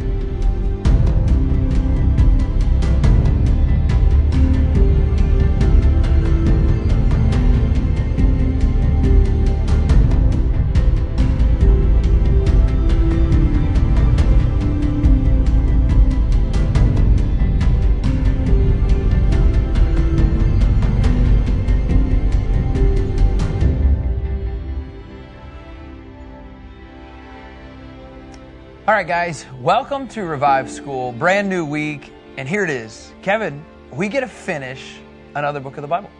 [0.00, 0.29] All
[29.00, 31.12] right, guys, welcome to Revive School.
[31.12, 33.10] Brand new week, and here it is.
[33.22, 34.98] Kevin, we get to finish
[35.34, 36.10] another book of the Bible.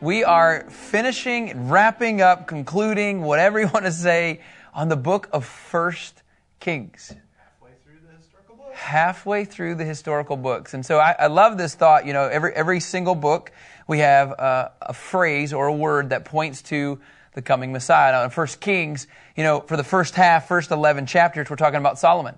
[0.00, 4.40] We are finishing, wrapping up, concluding, whatever you want to say,
[4.74, 6.24] on the book of First
[6.58, 7.14] Kings.
[7.38, 8.74] Halfway through the historical book.
[8.74, 10.74] Halfway through the historical books.
[10.74, 12.06] And so I, I love this thought.
[12.06, 13.52] You know, every, every single book,
[13.86, 16.98] we have a, a phrase or a word that points to
[17.34, 18.12] the coming Messiah.
[18.12, 19.06] Now, in First Kings,
[19.36, 22.36] you know, for the first half, first 11 chapters, we're talking about Solomon.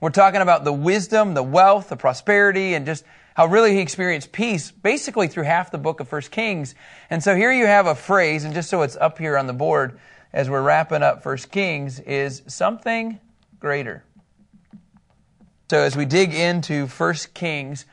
[0.00, 3.04] We're talking about the wisdom, the wealth, the prosperity, and just
[3.34, 6.74] how really he experienced peace basically through half the book of First Kings.
[7.10, 9.52] And so here you have a phrase, and just so it's up here on the
[9.52, 9.98] board
[10.32, 13.18] as we're wrapping up First Kings, is something
[13.60, 14.04] greater.
[15.70, 17.84] So as we dig into First Kings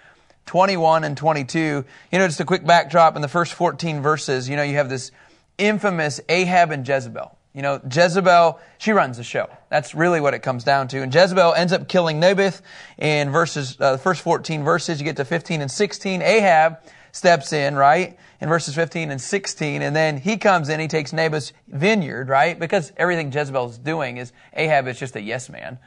[0.46, 1.84] 21 and 22, you
[2.20, 5.12] know, just a quick backdrop in the first 14 verses, you know, you have this
[5.58, 7.36] infamous Ahab and Jezebel.
[7.56, 9.48] You know, Jezebel, she runs the show.
[9.70, 11.02] That's really what it comes down to.
[11.02, 12.62] And Jezebel ends up killing Naboth
[12.98, 15.00] in verses, uh, the first 14 verses.
[15.00, 16.22] You get to 15 and 16.
[16.22, 16.80] Ahab
[17.14, 18.18] steps in, right?
[18.42, 19.82] In verses 15 and 16.
[19.82, 22.60] And then he comes in, he takes Naboth's vineyard, right?
[22.60, 25.80] Because everything Jezebel's doing is Ahab is just a yes man,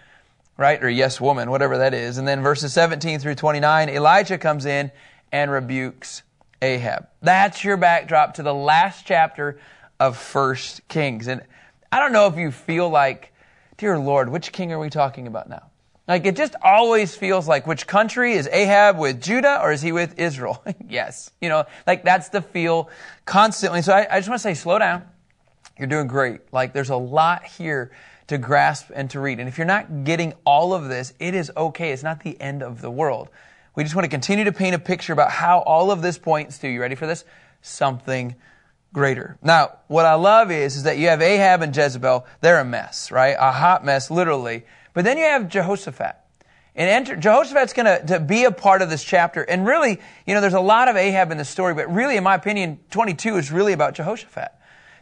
[0.56, 0.82] right?
[0.82, 2.16] Or yes woman, whatever that is.
[2.16, 4.91] And then verses 17 through 29, Elijah comes in
[5.32, 6.22] and rebukes
[6.62, 7.09] Ahab.
[7.23, 9.59] That's your backdrop to the last chapter
[10.01, 11.28] of First Kings.
[11.28, 11.42] And
[11.91, 13.33] I don't know if you feel like,
[13.77, 15.70] dear Lord, which king are we talking about now?
[16.09, 19.92] Like it just always feels like which country is Ahab with Judah or is he
[19.92, 20.65] with Israel?
[20.89, 21.31] yes.
[21.41, 22.89] You know, like that's the feel
[23.27, 23.82] constantly.
[23.82, 25.03] So I, I just want to say slow down.
[25.78, 26.41] You're doing great.
[26.50, 27.93] Like there's a lot here
[28.28, 29.38] to grasp and to read.
[29.38, 31.93] And if you're not getting all of this, it is okay.
[31.93, 33.28] It's not the end of the world.
[33.78, 36.59] We just want to continue to paint a picture about how all of this points
[36.59, 37.25] to, you ready for this?
[37.62, 38.34] Something
[38.93, 39.39] greater.
[39.41, 42.27] Now, what I love is, is that you have Ahab and Jezebel.
[42.41, 43.37] They're a mess, right?
[43.38, 44.65] A hot mess, literally.
[44.94, 46.17] But then you have Jehoshaphat.
[46.75, 49.44] And enter, Jehoshaphat's going to be a part of this chapter.
[49.44, 52.25] And really, you know, there's a lot of Ahab in the story, but really, in
[52.25, 54.50] my opinion, 22 is really about Jehoshaphat.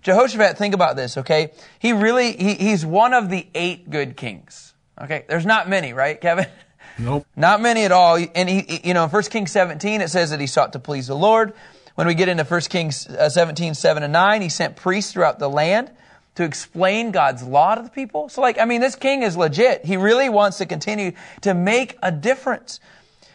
[0.03, 1.53] Jehoshaphat, think about this, okay?
[1.79, 4.75] He really, he, he's one of the eight good kings.
[5.01, 5.25] Okay?
[5.31, 6.45] There's not many, right, Kevin?
[6.99, 7.27] Nope.
[7.37, 8.17] Not many at all.
[8.35, 11.07] And he, you know, in 1 Kings 17, it says that he sought to please
[11.07, 11.53] the Lord.
[11.95, 15.39] When we get into 1 Kings uh, 17, 7 and 9, he sent priests throughout
[15.39, 15.91] the land
[16.37, 18.29] to explain God's law to the people.
[18.29, 19.85] So like, I mean, this king is legit.
[19.85, 22.81] He really wants to continue to make a difference.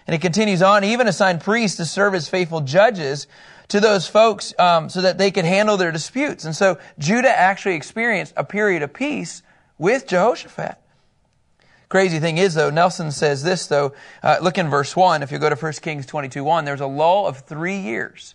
[0.05, 3.27] And he continues on, he even assigned priests to serve as faithful judges
[3.69, 6.45] to those folks um, so that they could handle their disputes.
[6.45, 9.41] And so Judah actually experienced a period of peace
[9.77, 10.77] with Jehoshaphat.
[11.91, 13.91] Crazy thing is, though, Nelson says this, though.
[14.23, 15.23] Uh, look in verse 1.
[15.23, 18.33] If you go to 1 Kings 22 1, there's a lull of three years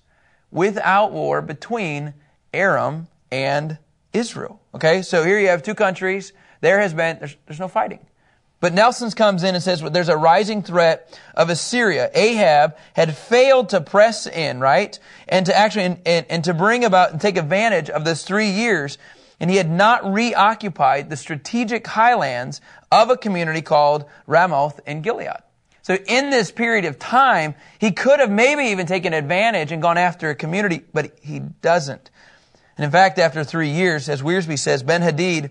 [0.51, 2.13] without war between
[2.53, 3.79] Aram and
[4.13, 4.61] Israel.
[4.75, 6.35] Okay, so here you have two countries.
[6.61, 8.01] There has been, there's, there's no fighting.
[8.61, 12.11] But Nelson's comes in and says well, there's a rising threat of Assyria.
[12.15, 14.99] Ahab had failed to press in, right?
[15.29, 18.51] And to actually, and, and, and to bring about and take advantage of this three
[18.51, 18.99] years
[19.39, 22.61] and he had not reoccupied the strategic highlands
[22.91, 25.43] of a community called Ramoth in Gilead.
[25.83, 29.99] So in this period of time, he could have maybe even taken advantage and gone
[29.99, 32.11] after a community, but he doesn't.
[32.77, 35.51] And in fact, after three years, as Wiersbe says, Ben Hadad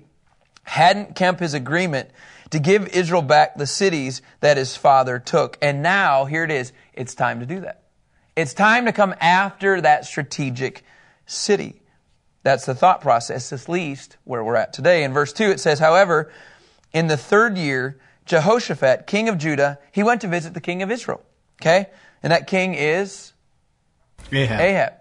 [0.64, 2.10] hadn't kept his agreement
[2.50, 5.58] to give Israel back the cities that his father took.
[5.62, 7.84] And now, here it is, it's time to do that.
[8.36, 10.84] It's time to come after that strategic
[11.26, 11.82] city.
[12.46, 15.04] That's the thought process, at least where we're at today.
[15.04, 16.32] In verse 2, it says, However,
[16.94, 20.92] in the third year, Jehoshaphat, king of Judah, he went to visit the king of
[20.92, 21.24] Israel.
[21.60, 21.88] Okay?
[22.22, 23.34] And that king is
[24.32, 24.60] Ahab.
[24.62, 24.94] Ahab.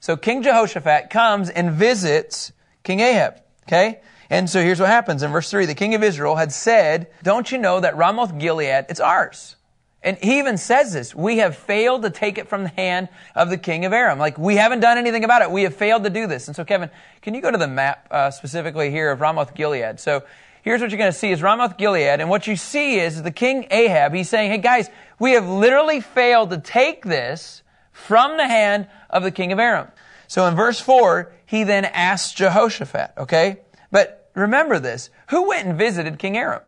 [0.00, 2.52] So King Jehoshaphat comes and visits
[2.82, 3.40] King Ahab.
[3.66, 4.02] Okay?
[4.28, 5.22] And so here's what happens.
[5.22, 8.84] In verse 3, the king of Israel had said, Don't you know that Ramoth Gilead,
[8.90, 9.56] it's ours?
[10.02, 13.50] And he even says this, we have failed to take it from the hand of
[13.50, 14.18] the king of Aram.
[14.18, 15.50] Like, we haven't done anything about it.
[15.50, 16.46] We have failed to do this.
[16.46, 20.00] And so, Kevin, can you go to the map uh, specifically here of Ramoth Gilead?
[20.00, 20.22] So,
[20.62, 22.20] here's what you're going to see is Ramoth Gilead.
[22.20, 24.88] And what you see is the king Ahab, he's saying, hey guys,
[25.18, 27.62] we have literally failed to take this
[27.92, 29.88] from the hand of the king of Aram.
[30.28, 33.58] So in verse 4, he then asks Jehoshaphat, okay?
[33.90, 35.10] But remember this.
[35.30, 36.62] Who went and visited King Aram?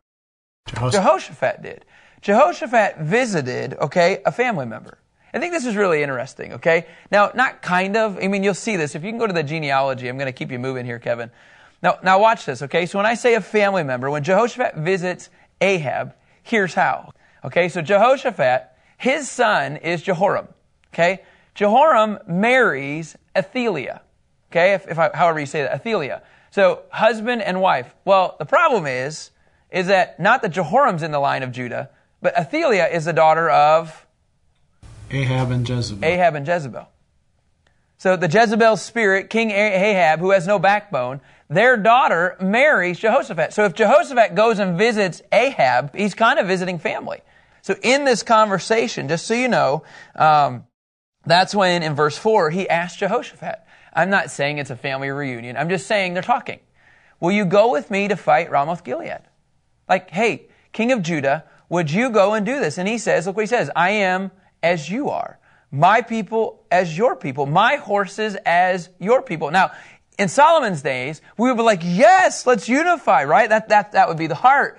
[0.66, 0.92] Jehoshaphat.
[0.92, 1.84] Jehoshaphat did.
[2.22, 4.98] Jehoshaphat visited, okay, a family member.
[5.34, 6.86] I think this is really interesting, okay?
[7.10, 8.94] Now, not kind of, I mean, you'll see this.
[8.94, 11.30] If you can go to the genealogy, I'm going to keep you moving here, Kevin.
[11.82, 12.86] Now, now watch this, okay?
[12.86, 15.30] So when I say a family member, when Jehoshaphat visits
[15.60, 17.12] Ahab, here's how.
[17.44, 20.46] Okay, so Jehoshaphat, his son is Jehoram,
[20.94, 21.24] okay?
[21.56, 24.02] Jehoram marries Athaliah,
[24.52, 24.74] okay?
[24.74, 26.22] If, if I, however you say that, Athaliah.
[26.52, 27.92] So husband and wife.
[28.04, 29.30] Well, the problem is,
[29.72, 31.90] is that not that Jehoram's in the line of Judah,
[32.22, 34.06] but Athaliah is the daughter of
[35.10, 36.08] Ahab and Jezebel.
[36.08, 36.88] Ahab and Jezebel.
[37.98, 43.52] So the Jezebel spirit, King Ahab, who has no backbone, their daughter marries Jehoshaphat.
[43.52, 47.20] So if Jehoshaphat goes and visits Ahab, he's kind of visiting family.
[47.60, 49.84] So in this conversation, just so you know,
[50.16, 50.64] um,
[51.26, 53.60] that's when in verse 4 he asked Jehoshaphat.
[53.92, 55.56] I'm not saying it's a family reunion.
[55.56, 56.58] I'm just saying they're talking.
[57.20, 59.20] Will you go with me to fight Ramoth Gilead?
[59.88, 62.76] Like, hey, king of Judah, would you go and do this?
[62.76, 64.30] And he says, look what he says, I am
[64.62, 65.38] as you are.
[65.70, 67.46] My people as your people.
[67.46, 69.50] My horses as your people.
[69.50, 69.70] Now,
[70.18, 73.48] in Solomon's days, we would be like, yes, let's unify, right?
[73.48, 74.78] That, that, that would be the heart.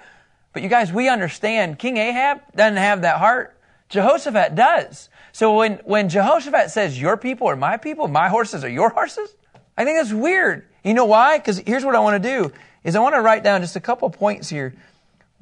[0.53, 3.59] But you guys, we understand King Ahab doesn't have that heart.
[3.89, 5.09] Jehoshaphat does.
[5.31, 9.35] So when, when Jehoshaphat says, your people are my people, my horses are your horses,
[9.75, 10.67] I think that's weird.
[10.83, 11.39] You know why?
[11.39, 12.51] Because here's what I want to do,
[12.83, 14.75] is I want to write down just a couple points here.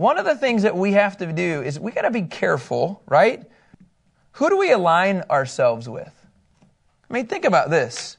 [0.01, 3.03] One of the things that we have to do is we got to be careful,
[3.05, 3.43] right?
[4.31, 6.11] Who do we align ourselves with?
[7.07, 8.17] I mean, think about this.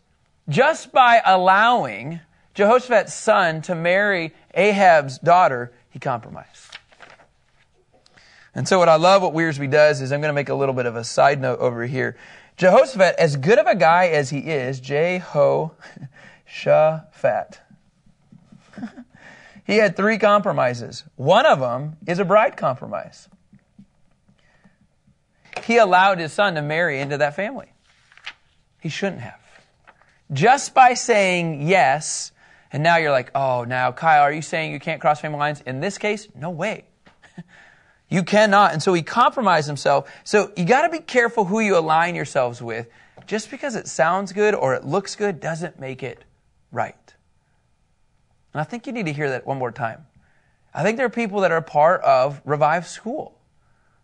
[0.49, 2.21] Just by allowing
[2.55, 6.79] Jehoshaphat's son to marry Ahab's daughter, he compromised.
[8.55, 10.77] And so what I love what Wiersbe does is I'm going to make a little
[10.77, 12.17] bit of a side note over here.
[12.59, 15.75] Jehoshaphat, as good of a guy as he is, Jehoshaphat,
[19.65, 21.05] he had three compromises.
[21.17, 23.29] One of them is a bride compromise.
[25.65, 27.73] He allowed his son to marry into that family.
[28.81, 29.39] He shouldn't have.
[30.33, 32.33] Just by saying yes,
[32.73, 35.61] and now you're like, oh, now, Kyle, are you saying you can't cross family lines?
[35.61, 36.85] In this case, no way.
[38.09, 38.75] You cannot.
[38.75, 40.13] And so he compromised himself.
[40.23, 42.87] So you got to be careful who you align yourselves with.
[43.27, 46.23] Just because it sounds good or it looks good doesn't make it
[46.73, 46.95] right.
[48.53, 50.07] And I think you need to hear that one more time.
[50.75, 53.39] I think there are people that are part of Revive School.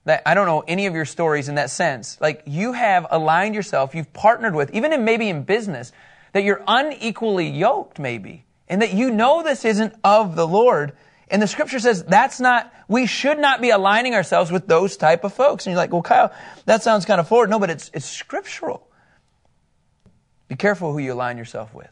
[0.04, 2.18] That I don't know any of your stories in that sense.
[2.20, 5.92] Like you have aligned yourself, you've partnered with, even in maybe in business,
[6.32, 8.44] that you're unequally yoked maybe.
[8.68, 10.92] And that you know this isn't of the Lord
[11.30, 15.24] and the scripture says that's not, we should not be aligning ourselves with those type
[15.24, 15.66] of folks.
[15.66, 16.32] And you're like, well, Kyle,
[16.64, 17.50] that sounds kind of forward.
[17.50, 18.86] No, but it's, it's scriptural.
[20.48, 21.90] Be careful who you align yourself with.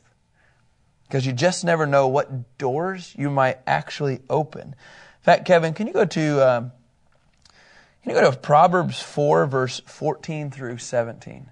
[1.07, 4.69] Because you just never know what doors you might actually open.
[4.69, 6.73] In fact, Kevin, can you go to, um,
[8.03, 11.51] can you go to Proverbs 4, verse 14 through 17?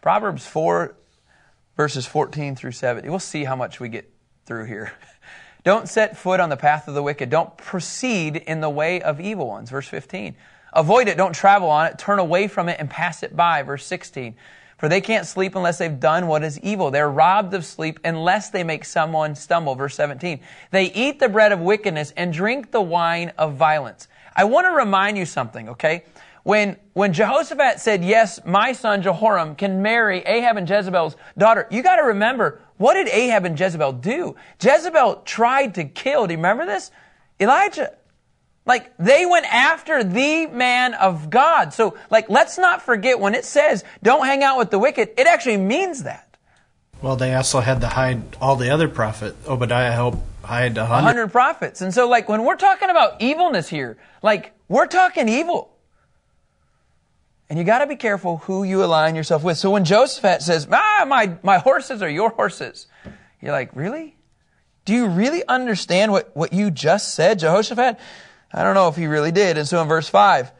[0.00, 0.94] Proverbs 4,
[1.76, 3.10] verses 14 through 17.
[3.10, 4.10] We'll see how much we get
[4.44, 4.92] through here.
[5.64, 7.28] Don't set foot on the path of the wicked.
[7.28, 9.70] Don't proceed in the way of evil ones.
[9.70, 10.36] Verse 15.
[10.72, 11.16] Avoid it.
[11.16, 11.98] Don't travel on it.
[11.98, 13.62] Turn away from it and pass it by.
[13.62, 14.36] Verse 16.
[14.78, 16.90] For they can't sleep unless they've done what is evil.
[16.90, 19.74] They're robbed of sleep unless they make someone stumble.
[19.74, 20.40] Verse 17.
[20.70, 24.08] They eat the bread of wickedness and drink the wine of violence.
[24.34, 26.04] I want to remind you something, okay?
[26.42, 31.82] When, when Jehoshaphat said, yes, my son Jehoram can marry Ahab and Jezebel's daughter, you
[31.82, 34.36] got to remember, what did Ahab and Jezebel do?
[34.62, 36.90] Jezebel tried to kill, do you remember this?
[37.40, 37.94] Elijah.
[38.66, 41.72] Like, they went after the man of God.
[41.72, 45.26] So, like, let's not forget when it says, don't hang out with the wicked, it
[45.28, 46.36] actually means that.
[47.00, 49.36] Well, they also had to hide all the other prophet.
[49.46, 51.06] Obadiah helped hide a hundred.
[51.06, 51.80] hundred prophets.
[51.80, 55.72] And so, like, when we're talking about evilness here, like, we're talking evil.
[57.48, 59.58] And you got to be careful who you align yourself with.
[59.58, 62.88] So when Josephat says, ah, my, my horses are your horses,
[63.40, 64.16] you're like, really?
[64.84, 67.98] Do you really understand what, what you just said, Jehoshaphat?
[68.56, 69.58] I don't know if he really did.
[69.58, 70.50] And so in verse 5,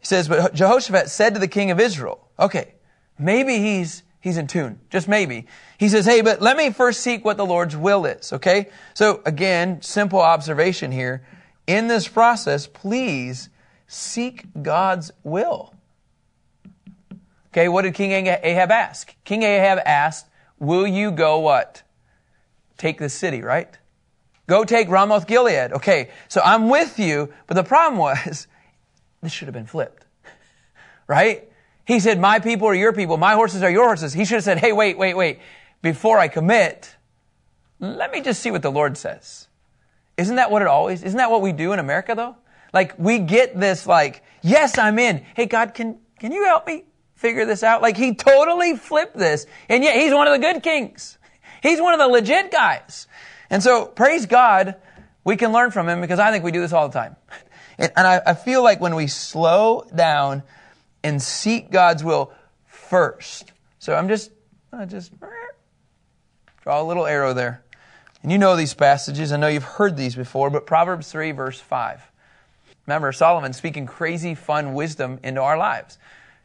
[0.00, 2.74] he says, But Jehoshaphat said to the king of Israel, okay,
[3.18, 5.46] maybe he's, he's in tune, just maybe.
[5.78, 8.68] He says, hey, but let me first seek what the Lord's will is, okay?
[8.94, 11.24] So again, simple observation here.
[11.68, 13.48] In this process, please
[13.86, 15.72] seek God's will.
[17.52, 19.14] Okay, what did King Ahab ask?
[19.24, 20.26] King Ahab asked,
[20.58, 21.82] Will you go what?
[22.76, 23.78] Take the city, right?
[24.46, 25.72] Go take Ramoth Gilead.
[25.72, 28.46] Okay, so I'm with you, but the problem was,
[29.22, 30.04] this should have been flipped.
[31.08, 31.48] Right?
[31.84, 34.12] He said, My people are your people, my horses are your horses.
[34.12, 35.38] He should have said, Hey, wait, wait, wait.
[35.82, 36.96] Before I commit,
[37.78, 39.46] let me just see what the Lord says.
[40.16, 42.36] Isn't that what it always, isn't that what we do in America though?
[42.72, 45.24] Like we get this like, yes, I'm in.
[45.34, 46.84] Hey, God, can, can you help me
[47.14, 47.82] figure this out?
[47.82, 49.46] Like he totally flipped this.
[49.68, 51.18] And yet he's one of the good kings.
[51.62, 53.08] He's one of the legit guys.
[53.50, 54.76] And so praise God,
[55.24, 57.16] we can learn from him because I think we do this all the time.
[57.78, 60.42] And, I, I feel like when we slow down
[61.04, 62.32] and seek God's will
[62.64, 63.52] first.
[63.78, 64.30] So I'm just,
[64.72, 65.12] I just
[66.62, 67.62] draw a little arrow there.
[68.22, 69.30] And you know these passages.
[69.30, 72.02] I know you've heard these before, but Proverbs 3, verse 5.
[72.86, 75.98] Remember, Solomon speaking crazy, fun wisdom into our lives.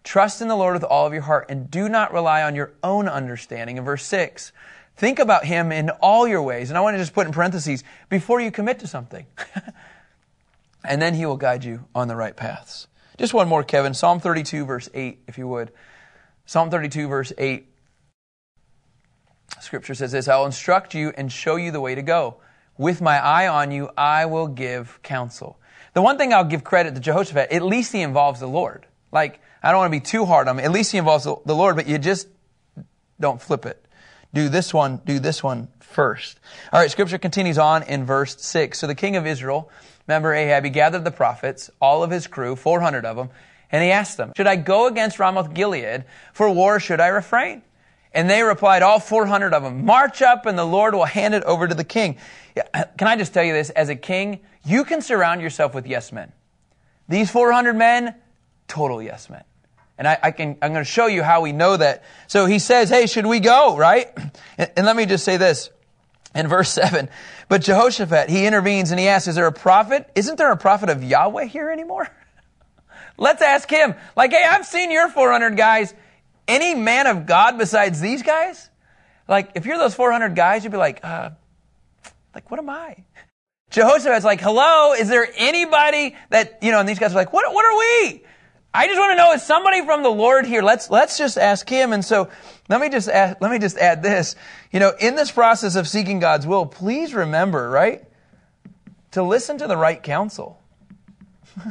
[0.03, 2.73] Trust in the Lord with all of your heart and do not rely on your
[2.83, 3.77] own understanding.
[3.77, 4.51] In verse 6,
[5.01, 6.69] think about him in all your ways.
[6.69, 9.25] And I want to just put in parentheses, before you commit to something.
[10.85, 12.87] and then he will guide you on the right paths.
[13.17, 13.95] Just one more, Kevin.
[13.95, 15.71] Psalm 32, verse 8, if you would.
[16.45, 17.67] Psalm 32, verse 8.
[19.59, 22.37] Scripture says this I'll instruct you and show you the way to go.
[22.77, 25.59] With my eye on you, I will give counsel.
[25.93, 28.85] The one thing I'll give credit to Jehoshaphat, at least he involves the Lord.
[29.11, 30.65] Like, I don't want to be too hard on him.
[30.65, 32.27] At least he involves the Lord, but you just
[33.19, 33.83] don't flip it.
[34.33, 36.39] Do this one, do this one first.
[36.71, 38.79] All right, scripture continues on in verse 6.
[38.79, 39.69] So the king of Israel,
[40.07, 43.29] remember Ahab, he gathered the prophets, all of his crew, 400 of them,
[43.71, 47.61] and he asked them, Should I go against Ramoth Gilead for war, should I refrain?
[48.13, 51.43] And they replied, all 400 of them, march up and the Lord will hand it
[51.43, 52.17] over to the king.
[52.97, 53.69] Can I just tell you this?
[53.69, 56.31] As a king, you can surround yourself with yes men.
[57.07, 58.15] These 400 men,
[58.67, 59.43] total yes men.
[60.01, 62.03] And I, I can, I'm going to show you how we know that.
[62.25, 64.09] So he says, hey, should we go, right?
[64.57, 65.69] And, and let me just say this
[66.33, 67.07] in verse 7.
[67.49, 70.09] But Jehoshaphat, he intervenes and he asks, is there a prophet?
[70.15, 72.09] Isn't there a prophet of Yahweh here anymore?
[73.19, 73.93] Let's ask him.
[74.15, 75.93] Like, hey, I've seen your 400 guys.
[76.47, 78.71] Any man of God besides these guys?
[79.27, 81.29] Like, if you're those 400 guys, you'd be like, uh,
[82.33, 83.05] like, what am I?
[83.69, 87.53] Jehoshaphat's like, hello, is there anybody that, you know, and these guys are like, what,
[87.53, 88.23] what are we?
[88.73, 90.61] I just want to know, is somebody from the Lord here?
[90.61, 91.91] Let's, let's just ask him.
[91.91, 92.29] And so
[92.69, 94.35] let me just ask, let me just add this.
[94.71, 98.03] You know, in this process of seeking God's will, please remember, right?
[99.11, 100.61] To listen to the right counsel.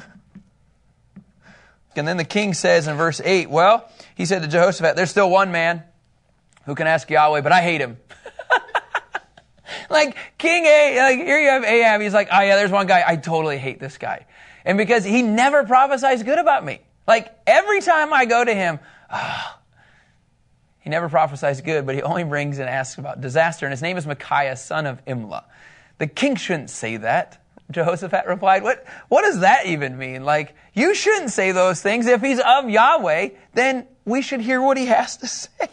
[1.96, 5.30] and then the king says in verse 8, well, he said to Jehoshaphat, there's still
[5.30, 5.82] one man
[6.66, 7.96] who can ask Yahweh, but I hate him.
[9.90, 12.02] like King A, like here you have Ahab.
[12.02, 13.02] He's like, oh yeah, there's one guy.
[13.06, 14.26] I totally hate this guy.
[14.66, 16.80] And because he never prophesies good about me.
[17.06, 18.78] Like every time I go to him,
[19.12, 19.58] oh,
[20.80, 23.66] he never prophesies good, but he only brings and asks about disaster.
[23.66, 25.44] And his name is Micaiah, son of Imlah.
[25.98, 27.42] The king shouldn't say that.
[27.70, 30.24] Jehoshaphat replied, what, what does that even mean?
[30.24, 32.06] Like, you shouldn't say those things.
[32.06, 35.68] If he's of Yahweh, then we should hear what he has to say.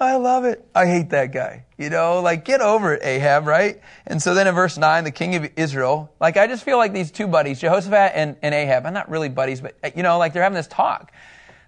[0.00, 0.64] I love it.
[0.74, 1.64] I hate that guy.
[1.76, 3.80] You know, like get over it, Ahab, right?
[4.06, 6.92] And so then in verse 9, the king of Israel, like I just feel like
[6.92, 10.32] these two buddies, Jehoshaphat and, and Ahab, I'm not really buddies, but you know, like
[10.32, 11.12] they're having this talk.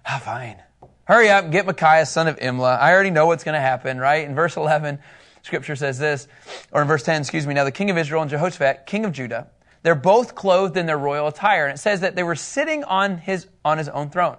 [0.05, 0.61] Ah, fine.
[1.05, 2.79] Hurry up, get Micaiah, son of Imlah.
[2.79, 4.25] I already know what's going to happen, right?
[4.25, 4.99] In verse 11,
[5.41, 6.27] scripture says this,
[6.71, 9.11] or in verse 10, excuse me, now the king of Israel and Jehoshaphat, king of
[9.11, 9.47] Judah,
[9.83, 11.65] they're both clothed in their royal attire.
[11.65, 14.37] And it says that they were sitting on his, on his own throne.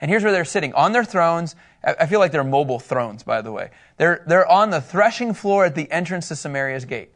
[0.00, 1.56] And here's where they're sitting on their thrones.
[1.82, 3.70] I feel like they're mobile thrones, by the way.
[3.96, 7.10] They're, they're on the threshing floor at the entrance to Samaria's gate.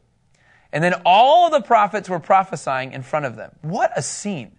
[0.71, 3.55] And then all the prophets were prophesying in front of them.
[3.61, 4.51] What a scene.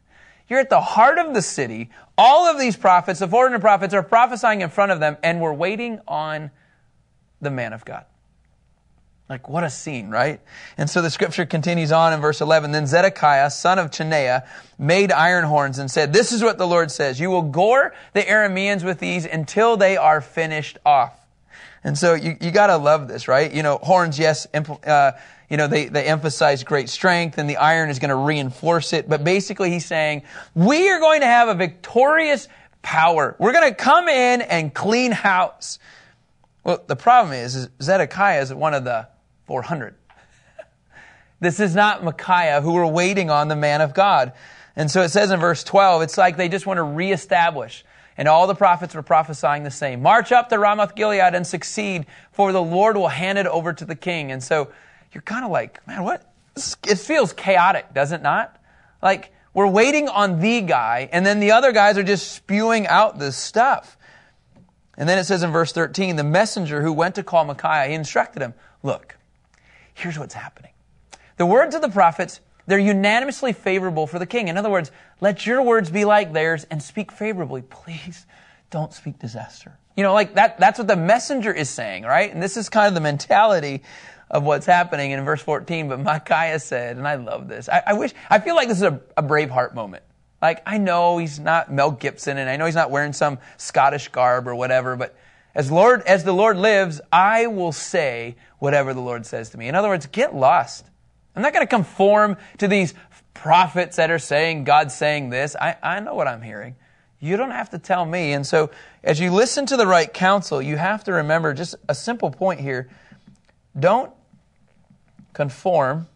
[0.49, 1.91] You're at the heart of the city.
[2.19, 5.55] All of these prophets, the 400 prophets, are prophesying in front of them, and we're
[5.55, 6.51] waiting on
[7.41, 8.05] the man of God.
[9.31, 10.41] Like, what a scene, right?
[10.77, 12.73] And so the scripture continues on in verse 11.
[12.73, 14.45] Then Zedekiah, son of Chenaanah,
[14.77, 17.21] made iron horns and said, This is what the Lord says.
[17.21, 21.17] You will gore the Arameans with these until they are finished off.
[21.85, 23.53] And so you, you gotta love this, right?
[23.55, 25.13] You know, horns, yes, uh,
[25.49, 29.09] you know, they, they emphasize great strength and the iron is gonna reinforce it.
[29.09, 30.23] But basically he's saying,
[30.57, 32.49] we are going to have a victorious
[32.83, 33.37] power.
[33.39, 35.79] We're gonna come in and clean house.
[36.65, 39.07] Well, the problem is, is Zedekiah is one of the
[39.51, 39.97] 400.
[41.41, 44.33] this is not Micaiah who were waiting on the man of God.
[44.77, 47.85] And so it says in verse 12, it's like they just want to reestablish.
[48.17, 50.03] And all the prophets were prophesying the same.
[50.03, 53.85] March up to Ramoth Gilead and succeed, for the Lord will hand it over to
[53.85, 54.31] the king.
[54.31, 54.71] And so
[55.13, 56.33] you're kind of like, man, what?
[56.87, 58.57] It feels chaotic, does it not?
[59.03, 63.19] Like, we're waiting on the guy, and then the other guys are just spewing out
[63.19, 63.99] this stuff.
[64.97, 67.95] And then it says in verse 13, the messenger who went to call Micaiah, he
[67.95, 68.55] instructed him,
[68.85, 69.17] look,
[70.01, 70.73] here's what's happening.
[71.37, 74.49] The words of the prophets, they're unanimously favorable for the king.
[74.49, 74.91] In other words,
[75.21, 77.63] let your words be like theirs and speak favorably.
[77.63, 78.27] Please
[78.71, 79.79] don't speak disaster.
[79.97, 82.33] You know, like that, that's what the messenger is saying, right?
[82.33, 83.83] And this is kind of the mentality
[84.31, 85.89] of what's happening in verse 14.
[85.89, 87.69] But Micaiah said, and I love this.
[87.69, 90.05] I, I wish, I feel like this is a, a Braveheart moment.
[90.41, 94.09] Like, I know he's not Mel Gibson and I know he's not wearing some Scottish
[94.09, 95.15] garb or whatever, but
[95.55, 99.69] as Lord, as the Lord lives, I will say whatever the Lord says to me.
[99.69, 100.87] In other words, get lost.
[101.35, 102.95] I'm not going to conform to these
[103.35, 105.57] prophets that are saying God's saying this.
[105.57, 106.77] I, I know what I'm hearing.
[107.21, 108.33] You don't have to tell me.
[108.33, 108.71] And so,
[109.05, 112.61] as you listen to the right counsel, you have to remember just a simple point
[112.61, 112.89] here.
[113.79, 114.13] Don't
[115.33, 116.09] conform.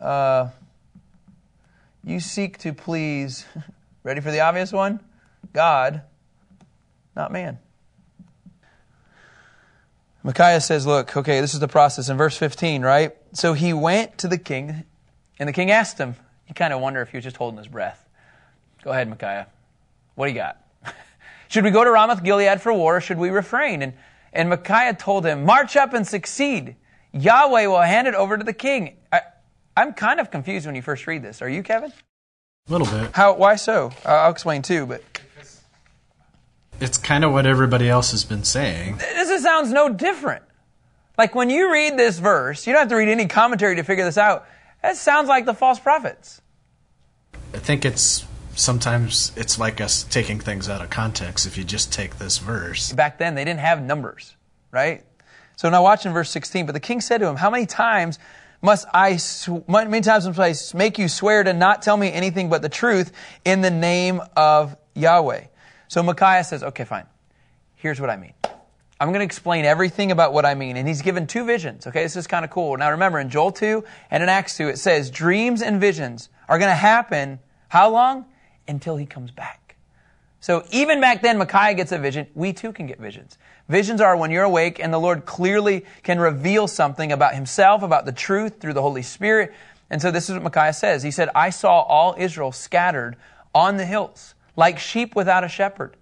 [0.00, 0.48] Uh,
[2.04, 3.44] you seek to please,
[4.02, 5.00] ready for the obvious one?
[5.52, 6.02] God,
[7.14, 7.58] not man.
[10.22, 13.16] Micaiah says, Look, okay, this is the process in verse 15, right?
[13.32, 14.84] So he went to the king,
[15.38, 16.16] and the king asked him.
[16.48, 18.06] You kind of wonder if he was just holding his breath.
[18.84, 19.46] Go ahead, Micaiah.
[20.14, 20.62] What do you got?
[21.48, 23.82] should we go to Ramoth Gilead for war, or should we refrain?
[23.82, 23.94] And,
[24.32, 26.76] and Micaiah told him, March up and succeed.
[27.12, 28.96] Yahweh will hand it over to the king.
[29.12, 29.22] I,
[29.76, 31.42] I'm kind of confused when you first read this.
[31.42, 31.92] Are you, Kevin?
[32.68, 33.10] A little bit.
[33.14, 33.34] How?
[33.34, 33.90] Why so?
[34.04, 35.11] I'll explain too, but
[36.80, 38.98] it's kind of what everybody else has been saying.
[38.98, 40.42] This sounds no different.
[41.18, 44.04] Like when you read this verse, you don't have to read any commentary to figure
[44.04, 44.46] this out.
[44.82, 46.40] That sounds like the false prophets.
[47.54, 51.92] I think it's sometimes it's like us taking things out of context if you just
[51.92, 52.92] take this verse.
[52.92, 54.36] Back then, they didn't have numbers,
[54.70, 55.04] right?
[55.56, 56.66] So now watch in verse 16.
[56.66, 58.18] But the king said to him, How many times
[58.62, 62.48] must I, sw- many times must I make you swear to not tell me anything
[62.48, 63.12] but the truth
[63.44, 65.44] in the name of Yahweh?
[65.92, 67.04] So Micaiah says, okay, fine.
[67.74, 68.32] Here's what I mean.
[68.98, 70.78] I'm going to explain everything about what I mean.
[70.78, 71.86] And he's given two visions.
[71.86, 72.74] Okay, this is kind of cool.
[72.78, 76.58] Now remember, in Joel 2 and in Acts 2, it says dreams and visions are
[76.58, 78.24] going to happen how long?
[78.66, 79.76] Until he comes back.
[80.40, 82.26] So even back then, Micaiah gets a vision.
[82.34, 83.36] We too can get visions.
[83.68, 88.06] Visions are when you're awake and the Lord clearly can reveal something about himself, about
[88.06, 89.52] the truth through the Holy Spirit.
[89.90, 91.02] And so this is what Micaiah says.
[91.02, 93.16] He said, I saw all Israel scattered
[93.54, 95.96] on the hills like sheep without a shepherd.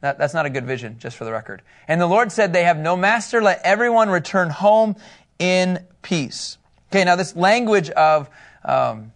[0.00, 1.62] That, that's not a good vision, just for the record.
[1.88, 3.42] And the Lord said, They have no master.
[3.42, 4.96] Let everyone return home
[5.38, 6.58] in peace.
[6.90, 8.30] Okay, now this language of
[8.64, 9.12] um,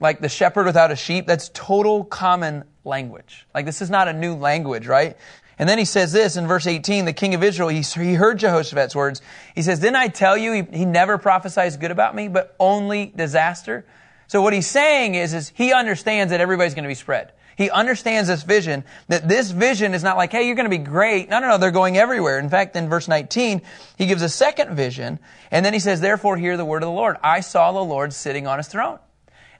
[0.00, 3.46] like the shepherd without a sheep, that's total common language.
[3.54, 5.16] Like this is not a new language, right?
[5.58, 8.38] And then he says this in verse 18, the king of Israel, he, he heard
[8.38, 9.22] Jehoshaphat's words.
[9.54, 13.12] He says, Didn't I tell you he, he never prophesies good about me, but only
[13.14, 13.84] disaster?
[14.26, 17.32] So what he's saying is, is he understands that everybody's going to be spread.
[17.56, 20.78] He understands this vision, that this vision is not like, hey, you're going to be
[20.78, 21.28] great.
[21.28, 22.38] No, no, no, they're going everywhere.
[22.38, 23.62] In fact, in verse 19,
[23.96, 25.18] he gives a second vision,
[25.50, 27.16] and then he says, therefore hear the word of the Lord.
[27.22, 28.98] I saw the Lord sitting on his throne,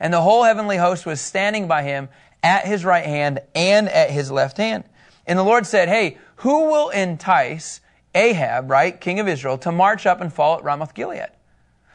[0.00, 2.08] and the whole heavenly host was standing by him
[2.42, 4.84] at his right hand and at his left hand.
[5.26, 7.80] And the Lord said, hey, who will entice
[8.14, 11.30] Ahab, right, king of Israel, to march up and fall at Ramoth Gilead?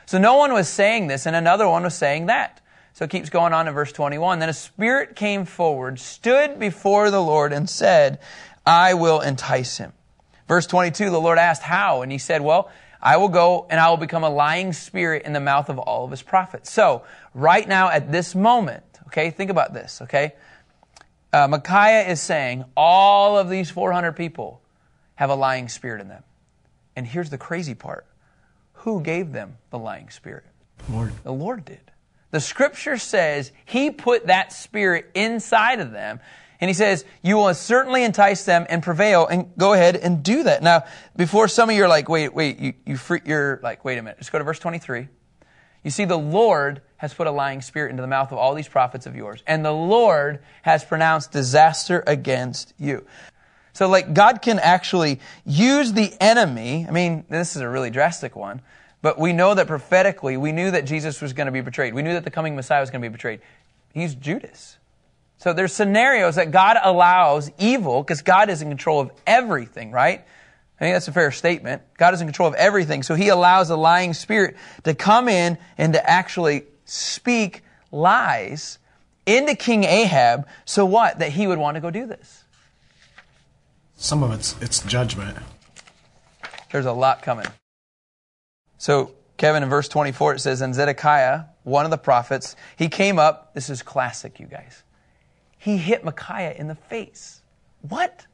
[0.05, 2.61] So no one was saying this, and another one was saying that.
[2.99, 4.39] So it keeps going on in verse 21.
[4.39, 8.19] Then a spirit came forward, stood before the Lord, and said,
[8.65, 9.93] I will entice him.
[10.49, 12.01] Verse 22, the Lord asked, How?
[12.01, 12.69] And he said, Well,
[13.01, 16.03] I will go and I will become a lying spirit in the mouth of all
[16.03, 16.69] of his prophets.
[16.73, 20.33] So, right now at this moment, okay, think about this, okay?
[21.31, 24.61] Uh, Micaiah is saying all of these 400 people
[25.15, 26.23] have a lying spirit in them.
[26.97, 28.05] And here's the crazy part
[28.73, 30.43] who gave them the lying spirit?
[30.89, 31.13] Lord.
[31.23, 31.88] The Lord did.
[32.31, 36.19] The scripture says he put that spirit inside of them.
[36.61, 40.43] And he says, you will certainly entice them and prevail and go ahead and do
[40.43, 40.61] that.
[40.61, 40.83] Now,
[41.15, 44.01] before some of you are like, wait, wait, you, you free, you're like, wait a
[44.01, 44.17] minute.
[44.17, 45.07] Just go to verse 23.
[45.83, 48.67] You see, the Lord has put a lying spirit into the mouth of all these
[48.67, 49.41] prophets of yours.
[49.47, 53.05] And the Lord has pronounced disaster against you.
[53.71, 56.85] So like God can actually use the enemy.
[56.85, 58.61] I mean, this is a really drastic one.
[59.01, 61.93] But we know that prophetically, we knew that Jesus was going to be betrayed.
[61.93, 63.39] We knew that the coming Messiah was going to be betrayed.
[63.93, 64.77] He's Judas.
[65.37, 70.25] So there's scenarios that God allows evil because God is in control of everything, right?
[70.79, 71.81] I think that's a fair statement.
[71.97, 73.03] God is in control of everything.
[73.03, 78.79] So he allows a lying spirit to come in and to actually speak lies
[79.25, 80.45] into King Ahab.
[80.65, 81.19] So what?
[81.19, 82.43] That he would want to go do this.
[83.95, 85.37] Some of it's it's judgment.
[86.71, 87.47] There's a lot coming.
[88.79, 93.19] So, Kevin, in verse 24, it says, And Zedekiah, one of the prophets, he came
[93.19, 93.53] up.
[93.53, 94.83] This is classic, you guys.
[95.57, 97.41] He hit Micaiah in the face.
[97.81, 98.25] What?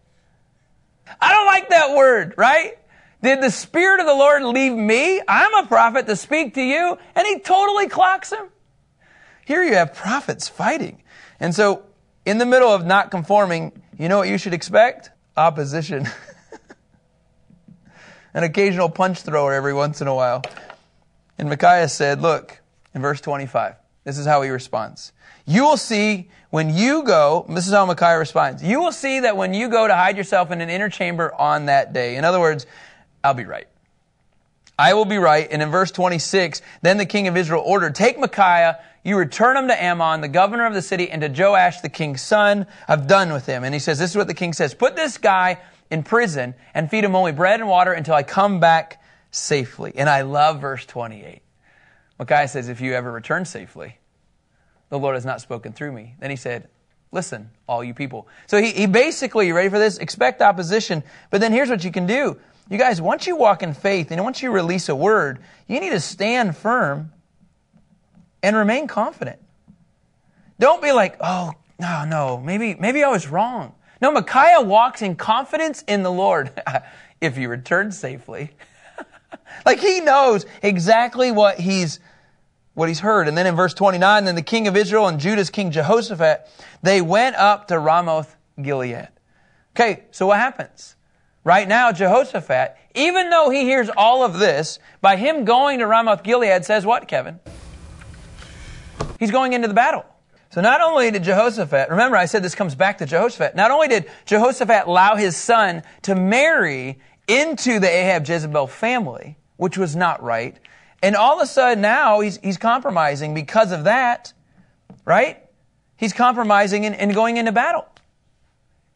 [1.20, 2.78] I don't like that word, right?
[3.24, 5.20] Did the Spirit of the Lord leave me?
[5.28, 6.98] I'm a prophet to speak to you.
[7.16, 8.48] And he totally clocks him.
[9.46, 11.02] Here you have prophets fighting.
[11.40, 11.84] And so,
[12.26, 15.10] in the middle of not conforming, you know what you should expect?
[15.36, 16.08] Opposition.
[18.36, 20.44] an occasional punch thrower every once in a while.
[21.40, 22.60] And Micaiah said, Look,
[22.94, 25.14] in verse 25, this is how he responds.
[25.48, 29.38] You will see when you go, this is how Micaiah responds, you will see that
[29.38, 32.18] when you go to hide yourself in an inner chamber on that day.
[32.18, 32.66] In other words,
[33.24, 33.68] I'll be right.
[34.78, 35.48] I will be right.
[35.50, 39.68] And in verse 26, then the king of Israel ordered, Take Micaiah, you return him
[39.70, 42.68] to Amon, the governor of the city, and to Joash, the king's son.
[42.88, 43.64] I've done with him.
[43.64, 46.90] And he says, This is what the king says Put this guy in prison and
[46.90, 49.94] feed him only bread and water until I come back safely.
[49.96, 51.42] And I love verse 28.
[52.20, 54.00] Micaiah says, If you ever return safely,
[54.90, 56.16] the Lord has not spoken through me.
[56.20, 56.70] Then he said,
[57.12, 58.28] Listen, all you people.
[58.48, 59.98] So he, he basically, you ready for this?
[59.98, 61.04] Expect opposition.
[61.30, 62.38] But then here's what you can do.
[62.70, 65.92] You guys, once you walk in faith and once you release a word, you need
[65.92, 67.12] to stand firm
[68.42, 69.40] and remain confident.
[70.60, 73.76] Don't be like, oh, no, no, maybe, maybe I was wrong.
[74.02, 76.52] No, Micaiah walks in confidence in the Lord
[77.22, 78.52] if he returns safely.
[79.66, 82.00] like he knows exactly what he's
[82.74, 83.28] what he's heard.
[83.28, 86.48] And then in verse 29, then the king of Israel and Judah's king Jehoshaphat,
[86.84, 89.08] they went up to Ramoth Gilead.
[89.76, 90.96] Okay, so what happens?
[91.46, 96.24] Right now, Jehoshaphat, even though he hears all of this, by him going to Ramoth
[96.24, 97.40] Gilead says what, Kevin?
[99.20, 100.06] He's going into the battle.
[100.56, 103.90] So not only did Jehoshaphat, remember I said this comes back to Jehoshaphat, not only
[103.90, 110.24] did Jehoshaphat allow his son to marry into the Ahab Jezebel family, which was not
[110.24, 110.58] right,
[111.04, 114.32] and all of a sudden now he's, he's compromising because of that,
[115.04, 115.44] right?
[115.98, 117.90] He's compromising and, and going into battle.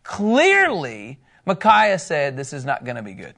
[0.03, 3.35] Clearly, Micaiah said this is not going to be good.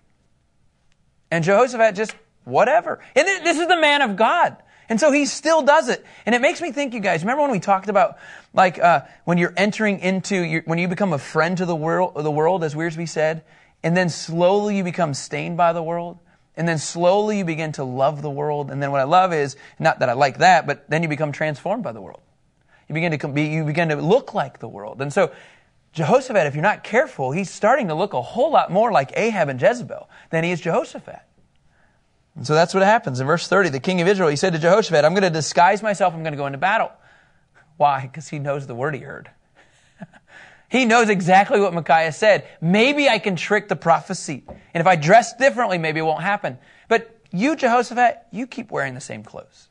[1.31, 2.99] And Jehoshaphat just, whatever.
[3.15, 4.57] And this is the man of God.
[4.89, 6.05] And so he still does it.
[6.25, 8.17] And it makes me think, you guys, remember when we talked about,
[8.53, 12.13] like, uh, when you're entering into, your, when you become a friend to the world,
[12.15, 13.43] the world, as Wiersbe said,
[13.83, 16.19] and then slowly you become stained by the world?
[16.57, 18.69] And then slowly you begin to love the world.
[18.69, 21.31] And then what I love is, not that I like that, but then you become
[21.31, 22.21] transformed by the world.
[22.89, 25.01] You begin to be, you begin to look like the world.
[25.01, 25.31] And so,
[25.93, 29.49] Jehoshaphat, if you're not careful, he's starting to look a whole lot more like Ahab
[29.49, 31.21] and Jezebel than he is Jehoshaphat.
[32.35, 33.19] And so that's what happens.
[33.19, 35.83] In verse 30, the king of Israel, he said to Jehoshaphat, I'm going to disguise
[35.83, 36.91] myself, I'm going to go into battle.
[37.77, 38.01] Why?
[38.01, 39.29] Because he knows the word he heard.
[40.69, 42.47] he knows exactly what Micaiah said.
[42.61, 44.43] Maybe I can trick the prophecy.
[44.47, 46.57] And if I dress differently, maybe it won't happen.
[46.87, 49.67] But you, Jehoshaphat, you keep wearing the same clothes.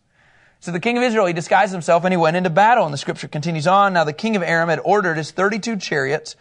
[0.60, 2.84] So the king of Israel, he disguised himself and he went into battle.
[2.84, 3.94] And the scripture continues on.
[3.94, 6.36] Now the king of Aram had ordered his 32 chariots,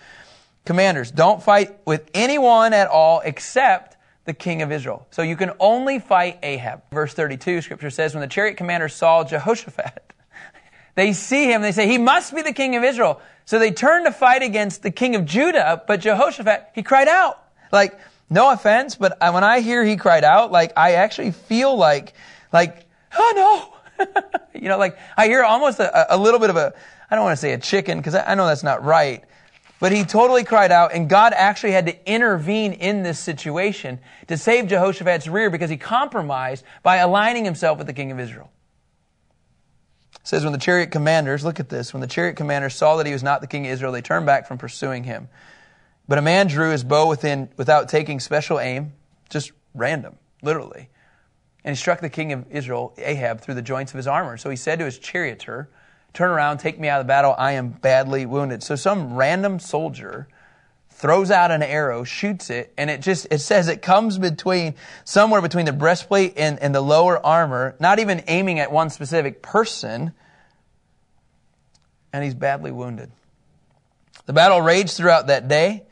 [0.65, 3.88] commanders, don't fight with anyone at all except
[4.29, 5.07] the king of Israel.
[5.09, 6.83] So you can only fight Ahab.
[6.91, 10.13] Verse 32, scripture says, when the chariot commanders saw Jehoshaphat,
[10.95, 13.21] they see him, they say, he must be the king of Israel.
[13.45, 17.43] So they turn to fight against the king of Judah, but Jehoshaphat, he cried out.
[17.71, 22.13] Like, no offense, but when I hear he cried out, like, I actually feel like,
[22.53, 22.85] like,
[23.17, 24.05] oh no.
[24.53, 26.75] you know, like, I hear almost a, a little bit of a,
[27.09, 29.23] I don't want to say a chicken, because I know that's not right,
[29.79, 34.37] but he totally cried out, and God actually had to intervene in this situation to
[34.37, 38.51] save Jehoshaphat's rear because he compromised by aligning himself with the king of Israel.
[40.15, 43.05] It says, when the chariot commanders, look at this, when the chariot commanders saw that
[43.05, 45.29] he was not the king of Israel, they turned back from pursuing him.
[46.07, 48.93] But a man drew his bow within, without taking special aim,
[49.29, 50.89] just random, literally.
[51.63, 54.35] And he struck the king of Israel, Ahab, through the joints of his armor.
[54.37, 55.69] So he said to his charioteer,
[56.13, 57.35] Turn around, take me out of the battle.
[57.37, 58.63] I am badly wounded.
[58.63, 60.27] So some random soldier
[60.89, 65.41] throws out an arrow, shoots it, and it just, it says it comes between, somewhere
[65.41, 70.11] between the breastplate and, and the lower armor, not even aiming at one specific person,
[72.11, 73.11] and he's badly wounded.
[74.25, 75.85] The battle raged throughout that day.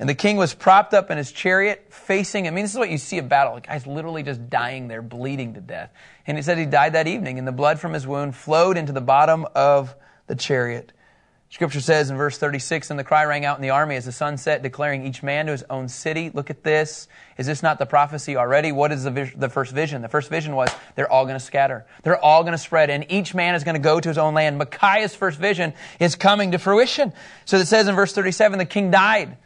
[0.00, 2.46] And the king was propped up in his chariot, facing.
[2.46, 3.56] I mean, this is what you see a battle.
[3.56, 5.92] The guy's literally just dying there, bleeding to death.
[6.26, 8.92] And he said he died that evening, and the blood from his wound flowed into
[8.92, 9.94] the bottom of
[10.26, 10.92] the chariot.
[11.50, 14.12] Scripture says in verse 36, and the cry rang out in the army as the
[14.12, 16.30] sun set, declaring each man to his own city.
[16.32, 17.06] Look at this.
[17.36, 18.72] Is this not the prophecy already?
[18.72, 20.00] What is the, vis- the first vision?
[20.00, 21.84] The first vision was they're all going to scatter.
[22.04, 24.32] They're all going to spread, and each man is going to go to his own
[24.32, 24.56] land.
[24.56, 27.12] Micaiah's first vision is coming to fruition.
[27.44, 29.36] So it says in verse 37, the king died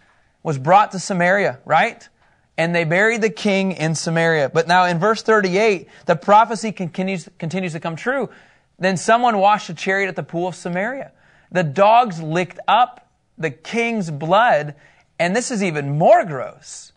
[0.44, 2.08] was brought to Samaria, right?
[2.56, 4.50] And they buried the king in Samaria.
[4.50, 8.30] But now in verse 38, the prophecy continues, continues to come true.
[8.78, 11.10] Then someone washed a chariot at the pool of Samaria.
[11.50, 14.76] The dogs licked up the king's blood,
[15.18, 16.92] and this is even more gross.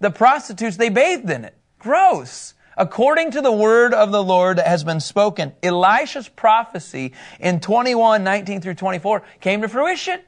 [0.00, 1.56] The prostitutes, they bathed in it.
[1.78, 2.54] Gross.
[2.76, 8.24] According to the word of the Lord that has been spoken, Elisha's prophecy in 21,
[8.24, 10.20] 19 through 24 came to fruition.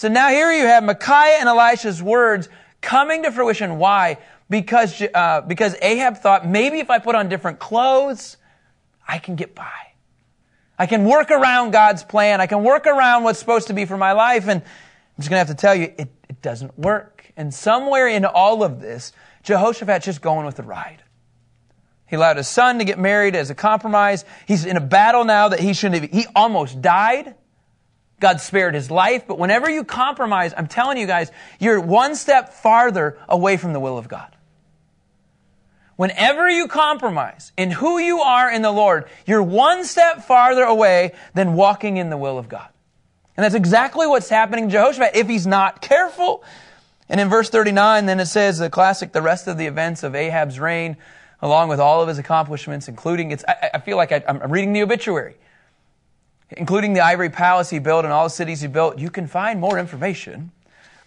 [0.00, 2.48] So now here you have Micaiah and Elisha's words
[2.80, 3.78] coming to fruition.
[3.78, 4.18] Why?
[4.50, 8.36] because, uh, because Ahab thought maybe if I put on different clothes,
[9.06, 9.70] I can get by.
[10.78, 12.40] I can work around God's plan.
[12.40, 14.48] I can work around what's supposed to be for my life.
[14.48, 17.30] And I'm just going to have to tell you, it, it doesn't work.
[17.36, 19.12] And somewhere in all of this,
[19.44, 21.02] Jehoshaphat's just going with the ride.
[22.08, 24.24] He allowed his son to get married as a compromise.
[24.48, 26.10] He's in a battle now that he shouldn't have.
[26.10, 27.36] He almost died.
[28.20, 29.26] God spared his life.
[29.26, 33.80] But whenever you compromise, I'm telling you guys, you're one step farther away from the
[33.80, 34.36] will of God.
[35.96, 41.12] Whenever you compromise in who you are in the Lord, you're one step farther away
[41.34, 42.68] than walking in the will of God.
[43.36, 46.44] And that's exactly what's happening to Jehoshaphat if he's not careful.
[47.08, 50.14] And in verse 39, then it says the classic, the rest of the events of
[50.14, 50.96] Ahab's reign,
[51.42, 54.72] along with all of his accomplishments, including its, I, I feel like I, I'm reading
[54.72, 55.36] the obituary
[56.52, 59.60] including the ivory palace he built and all the cities he built, you can find
[59.60, 60.50] more information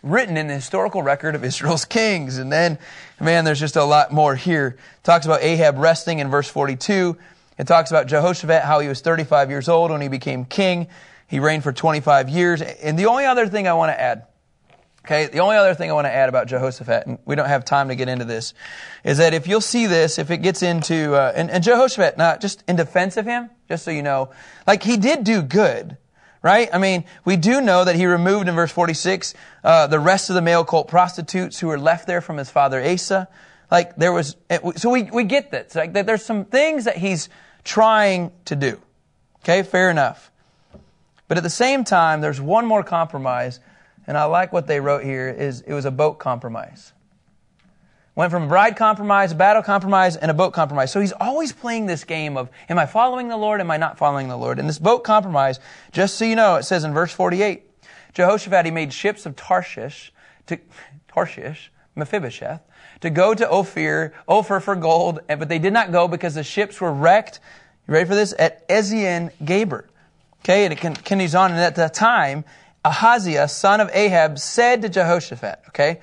[0.02, 2.38] written in the historical record of Israel's kings.
[2.38, 2.78] And then,
[3.20, 4.78] man, there's just a lot more here.
[4.78, 7.18] It talks about Ahab resting in verse 42.
[7.58, 10.88] It talks about Jehoshaphat, how he was 35 years old when he became king.
[11.28, 12.62] He reigned for 25 years.
[12.62, 14.26] And the only other thing I want to add,
[15.06, 17.66] okay, the only other thing I want to add about Jehoshaphat, and we don't have
[17.66, 18.54] time to get into this,
[19.04, 22.42] is that if you'll see this, if it gets into, uh, and, and Jehoshaphat, not
[22.42, 24.32] just in defense of him, just so you know.
[24.66, 25.98] Like, he did do good,
[26.42, 26.70] right?
[26.74, 30.36] I mean, we do know that he removed in verse 46 uh, the rest of
[30.36, 33.28] the male cult prostitutes who were left there from his father Asa.
[33.70, 34.36] Like, there was,
[34.76, 35.76] so we, we get this.
[35.76, 37.28] Like, there's some things that he's
[37.64, 38.80] trying to do.
[39.42, 40.32] Okay, fair enough.
[41.28, 43.60] But at the same time, there's one more compromise,
[44.08, 46.94] and I like what they wrote here, is it was a boat compromise.
[48.16, 50.92] Went from a bride compromise, a battle compromise, and a boat compromise.
[50.92, 53.60] So he's always playing this game of, am I following the Lord?
[53.60, 54.60] Am I not following the Lord?
[54.60, 55.60] And this boat compromise,
[55.92, 57.64] just so you know, it says in verse 48,
[58.14, 60.14] Jehoshaphat, he made ships of Tarshish
[60.46, 60.60] to,
[61.08, 62.62] Tarshish, Mephibosheth,
[63.02, 66.80] to go to Ophir, Ophir for gold, but they did not go because the ships
[66.80, 67.40] were wrecked.
[67.88, 68.36] You ready for this?
[68.38, 69.90] At Ezion Geber.
[70.44, 71.52] Okay, and it continues on.
[71.52, 72.46] And at the time,
[72.86, 76.02] Ahaziah, son of Ahab, said to Jehoshaphat, okay,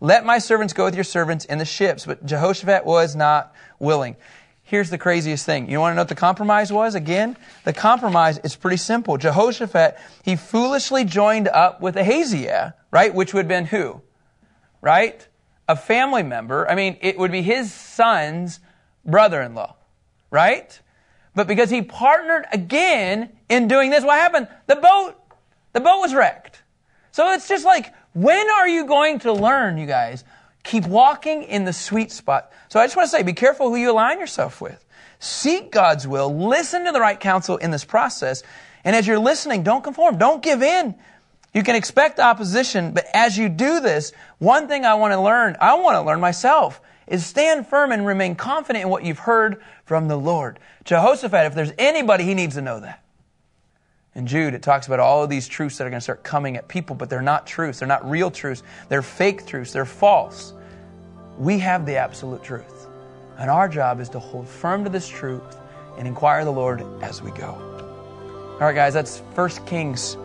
[0.00, 2.06] let my servants go with your servants in the ships.
[2.06, 4.16] But Jehoshaphat was not willing.
[4.62, 5.70] Here's the craziest thing.
[5.70, 6.94] You want to know what the compromise was?
[6.94, 9.16] Again, the compromise is pretty simple.
[9.16, 13.14] Jehoshaphat, he foolishly joined up with Ahaziah, right?
[13.14, 14.02] Which would have been who?
[14.82, 15.26] Right?
[15.68, 16.70] A family member.
[16.70, 18.60] I mean, it would be his son's
[19.06, 19.74] brother-in-law,
[20.30, 20.78] right?
[21.34, 24.48] But because he partnered again in doing this, what happened?
[24.66, 25.14] The boat,
[25.72, 26.62] the boat was wrecked.
[27.12, 30.24] So it's just like, when are you going to learn, you guys?
[30.64, 32.52] Keep walking in the sweet spot.
[32.68, 34.84] So I just want to say, be careful who you align yourself with.
[35.18, 36.48] Seek God's will.
[36.48, 38.42] Listen to the right counsel in this process.
[38.84, 40.18] And as you're listening, don't conform.
[40.18, 40.94] Don't give in.
[41.54, 45.56] You can expect opposition, but as you do this, one thing I want to learn,
[45.60, 49.62] I want to learn myself, is stand firm and remain confident in what you've heard
[49.86, 50.58] from the Lord.
[50.84, 53.02] Jehoshaphat, if there's anybody, he needs to know that.
[54.14, 56.56] In Jude, it talks about all of these truths that are going to start coming
[56.56, 57.78] at people, but they're not truths.
[57.78, 58.62] They're not real truths.
[58.88, 59.72] They're fake truths.
[59.72, 60.54] They're false.
[61.38, 62.86] We have the absolute truth.
[63.38, 65.58] And our job is to hold firm to this truth
[65.96, 67.54] and inquire the Lord as we go.
[68.54, 70.16] All right, guys, that's 1 Kings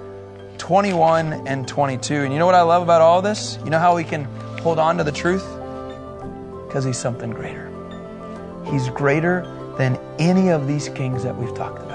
[0.58, 2.16] 21 and 22.
[2.16, 3.60] And you know what I love about all this?
[3.64, 4.24] You know how we can
[4.60, 5.46] hold on to the truth?
[6.68, 7.70] Because he's something greater.
[8.66, 9.44] He's greater
[9.78, 11.93] than any of these kings that we've talked about.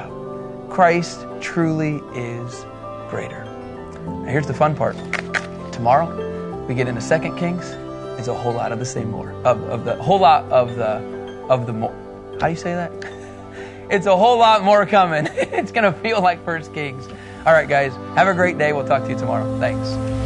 [0.70, 2.64] Christ truly is
[3.09, 3.44] greater.
[4.04, 4.96] Now, here's the fun part.
[5.72, 7.70] Tomorrow, we get into Second Kings.
[8.18, 10.96] It's a whole lot of the same more of, of the whole lot of the
[11.48, 11.94] of the more.
[12.40, 12.92] How do you say that?
[13.90, 15.28] it's a whole lot more coming.
[15.33, 17.07] it's gonna feel like First Kings.
[17.46, 17.94] All right, guys.
[18.16, 18.72] Have a great day.
[18.72, 19.59] We'll talk to you tomorrow.
[19.59, 20.17] Thanks.